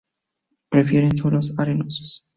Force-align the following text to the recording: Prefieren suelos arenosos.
Prefieren 0.71 1.15
suelos 1.15 1.55
arenosos. 1.59 2.25